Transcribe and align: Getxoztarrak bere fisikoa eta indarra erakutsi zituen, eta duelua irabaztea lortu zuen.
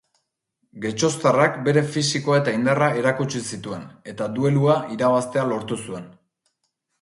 Getxoztarrak 0.85 1.59
bere 1.67 1.83
fisikoa 1.95 2.39
eta 2.41 2.53
indarra 2.59 2.87
erakutsi 3.01 3.43
zituen, 3.51 3.85
eta 4.15 4.31
duelua 4.39 4.79
irabaztea 4.97 5.45
lortu 5.53 5.79
zuen. 5.85 6.11